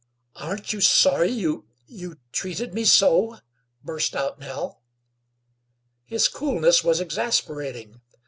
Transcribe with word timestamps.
"Aren't 0.37 0.73
you 0.73 0.81
sorry 0.81 1.29
you 1.29 1.67
you 1.85 2.17
treated 2.31 2.73
me 2.73 2.85
so?" 2.85 3.37
burst 3.83 4.15
out 4.15 4.39
Nell. 4.39 4.81
His 6.05 6.27
coolness 6.27 6.83
was 6.83 6.99
exasperating. 6.99 8.01